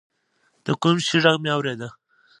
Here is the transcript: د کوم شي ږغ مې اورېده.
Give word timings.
د 0.65 0.67
کوم 0.81 0.97
شي 1.07 1.17
ږغ 1.23 1.35
مې 1.43 1.49
اورېده. 1.55 1.89